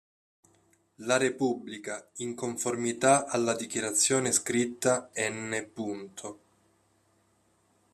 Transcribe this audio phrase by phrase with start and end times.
[1.05, 5.69] La Repubblica, in conformità alla dichiarazione scritta n.